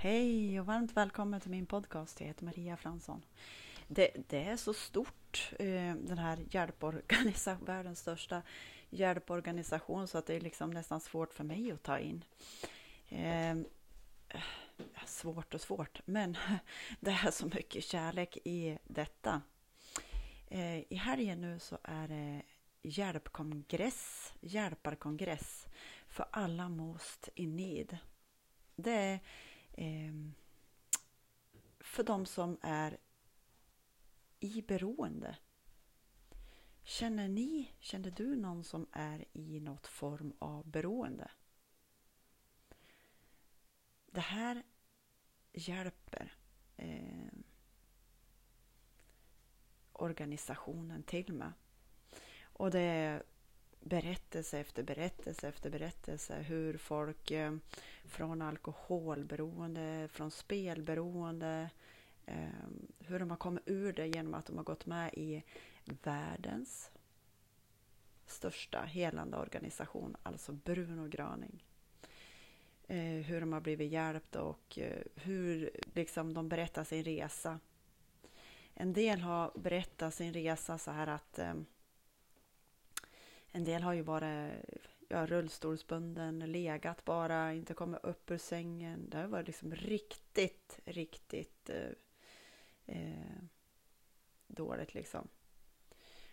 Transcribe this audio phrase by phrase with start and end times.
[0.00, 2.20] Hej och varmt välkommen till min podcast.
[2.20, 3.24] Jag heter Maria Fransson.
[3.88, 8.42] Det, det är så stort, eh, den här hjälporganisationen, världens största
[8.90, 12.24] hjälporganisation, så att det är liksom nästan svårt för mig att ta in.
[13.08, 13.64] Ehm,
[14.28, 14.40] eh,
[15.06, 16.36] svårt och svårt, men
[17.00, 19.42] det är så mycket kärlek i detta.
[20.48, 22.42] Eh, I helgen nu så är det
[22.82, 25.66] hjälpkongress, hjälparkongress
[26.08, 27.98] för alla most in need.
[28.76, 29.20] Det är
[29.80, 30.34] Ehm,
[31.80, 32.98] för de som är
[34.40, 35.36] i beroende.
[36.82, 41.30] Känner ni, känner du någon som är i något form av beroende?
[44.06, 44.62] Det här
[45.52, 46.36] hjälper
[46.76, 47.32] eh,
[49.92, 51.52] organisationen till med.
[52.42, 53.22] Och det är
[53.88, 57.56] berättelse efter berättelse efter berättelse hur folk eh,
[58.04, 61.70] från alkoholberoende, från spelberoende,
[62.26, 62.48] eh,
[62.98, 65.42] hur de har kommit ur det genom att de har gått med i
[65.84, 66.90] världens
[68.26, 71.64] största helande organisation, alltså Bruno Gröning.
[72.86, 77.60] Eh, hur de har blivit hjälpta och eh, hur liksom, de berättar sin resa.
[78.74, 81.54] En del har berättat sin resa så här att eh,
[83.52, 84.64] en del har ju varit
[85.08, 89.10] ja, rullstolsbunden, legat bara, inte kommit upp ur sängen.
[89.10, 91.90] Det har varit liksom riktigt, riktigt eh,
[92.86, 93.42] eh,
[94.46, 95.28] dåligt liksom.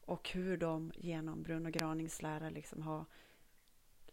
[0.00, 3.04] Och hur de genom Bruno Granings lära liksom har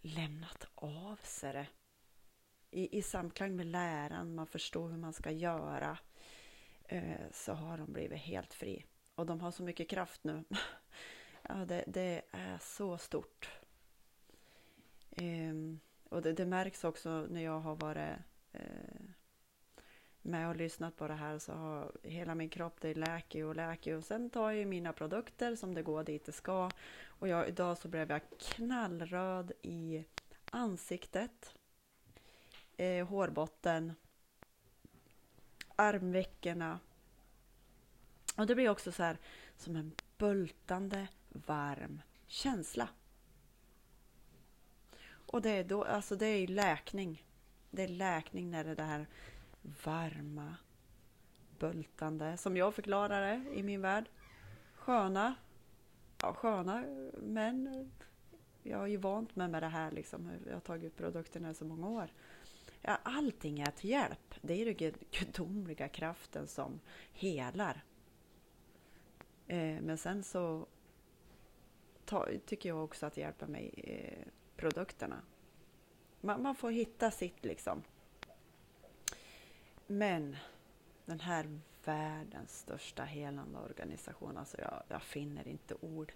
[0.02, 1.68] lämnat av sig det.
[2.72, 5.98] I, I samklang med läran, man förstår hur man ska göra,
[6.84, 8.86] eh, så har de blivit helt fri.
[9.16, 10.44] Och de har så mycket kraft nu.
[11.50, 13.52] Ja, det, det är så stort.
[15.18, 18.18] Um, och det, det, märks också när jag har varit
[18.56, 19.10] uh,
[20.22, 23.98] med och lyssnat på det här så har hela min kropp det läker och läker
[23.98, 26.70] och sen tar jag mina produkter som det går dit det ska.
[27.06, 30.06] Och jag, idag så blev jag knallröd i
[30.52, 31.56] ansiktet,
[32.78, 33.94] eh, hårbotten,
[35.76, 36.80] armveckorna.
[38.38, 39.18] Och det blir också så här
[39.58, 42.90] som en bultande varm känsla.
[45.34, 47.26] Och det är, då, alltså det är läkning.
[47.72, 49.08] Det är läkning när det är det här
[49.84, 50.56] varma,
[51.60, 54.10] bultande, som jag förklarar det i min värld.
[54.76, 55.36] Sköna,
[56.22, 56.84] ja sköna
[57.22, 57.92] män.
[58.64, 60.32] jag har ju vant mig med det här liksom.
[60.46, 62.10] Jag har tagit produkterna i så många år.
[62.82, 64.36] Ja, allting är till hjälp.
[64.42, 66.80] Det är den gudomliga kraften som
[67.14, 67.84] helar.
[69.48, 70.68] Eh, men sen så
[72.06, 75.22] ta, tycker jag också att hjälpa mig eh, produkterna.
[76.22, 77.84] Man, man, får hitta sitt liksom.
[79.88, 80.38] Men
[81.06, 86.14] den här världens största helande organisation, alltså jag, jag finner inte ord.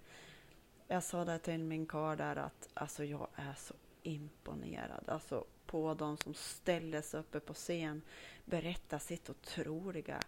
[0.86, 5.94] Jag sa det till min karl där att alltså jag är så imponerad alltså på
[5.94, 8.02] de som ställer sig uppe på scen,
[8.44, 10.20] berättar sitt otroliga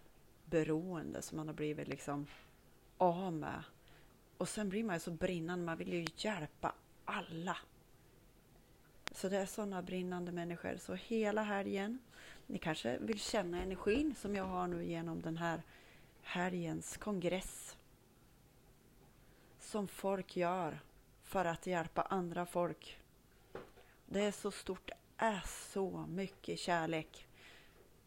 [0.45, 2.27] beroende som man har blivit liksom
[2.97, 3.63] av med
[4.41, 6.75] och sen blir man ju så brinnande, man vill ju hjälpa
[7.05, 7.57] alla.
[9.11, 10.77] Så det är sådana brinnande människor.
[10.77, 11.99] Så hela helgen,
[12.47, 15.61] ni kanske vill känna energin som jag har nu genom den här
[16.21, 17.77] helgens kongress.
[19.59, 20.79] Som folk gör
[21.23, 22.99] för att hjälpa andra folk.
[24.05, 27.27] Det är så stort, det är så mycket kärlek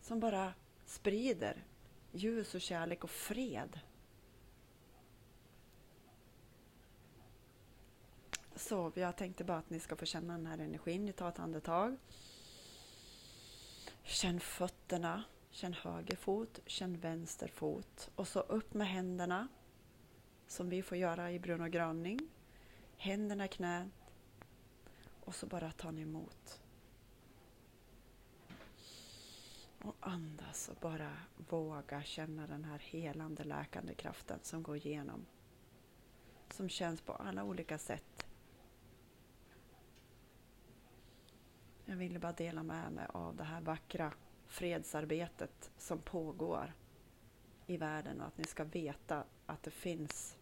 [0.01, 0.53] Som bara
[0.85, 1.63] sprider
[2.11, 3.79] ljus och kärlek och fred.
[8.55, 11.05] Så jag tänkte bara att ni ska få känna den här energin.
[11.05, 11.97] Ni tar ett andetag.
[14.03, 15.23] Känn fötterna.
[15.55, 19.47] Känn höger fot, känn vänster fot och så upp med händerna
[20.47, 22.19] som vi får göra i Bruno Gröning.
[22.97, 23.87] Händerna i knät
[25.25, 26.61] och så bara tar ni emot.
[29.81, 31.17] Och andas och bara
[31.49, 35.25] våga känna den här helande, läkande kraften som går igenom.
[36.49, 38.14] Som känns på alla olika sätt.
[41.85, 44.13] Jag ville bara dela med mig av det här vackra
[44.47, 46.73] fredsarbetet som pågår
[47.67, 50.37] i världen och att ni ska veta att det finns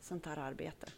[0.00, 0.92] sånt här arbete.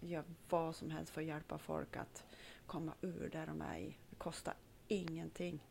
[0.00, 2.24] Gör vad som helst för att hjälpa folk att
[2.66, 3.98] komma ur det de är i.
[4.10, 4.54] Det kostar
[4.88, 5.66] ingenting.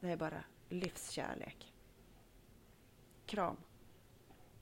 [0.00, 1.74] Det är bara livskärlek.
[3.26, 3.56] Kram!